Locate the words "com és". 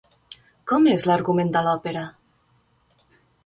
0.71-1.05